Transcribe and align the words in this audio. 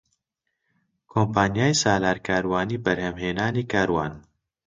کۆمپانیای 1.11 1.73
سالار 1.81 2.17
کاروانی 2.27 2.81
بەرهەمهێنانی 2.85 3.69
کاروان 3.71 4.13